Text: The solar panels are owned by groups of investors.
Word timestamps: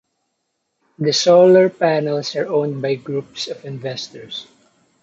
The 0.97 1.13
solar 1.13 1.69
panels 1.69 2.35
are 2.35 2.47
owned 2.47 2.81
by 2.81 2.95
groups 2.95 3.47
of 3.47 3.63
investors. 3.65 4.47